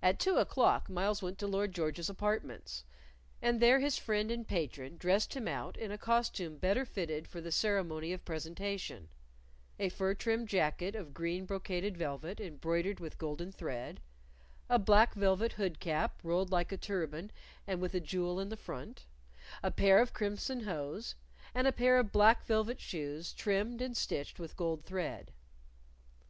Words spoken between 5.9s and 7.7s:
a costume better fitted for the